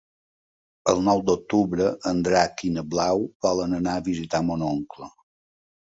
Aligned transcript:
El 0.93 1.01
nou 1.07 1.21
d'octubre 1.27 1.91
en 2.11 2.23
Drac 2.27 2.65
i 2.69 2.71
na 2.79 2.85
Blau 2.95 3.23
volen 3.47 3.77
anar 3.81 3.95
a 3.99 4.05
visitar 4.11 4.45
mon 4.49 4.65
oncle. 4.73 5.15